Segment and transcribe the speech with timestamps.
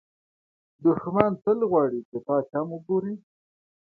[0.83, 3.15] دښمن تل غواړي چې تا کم وګوري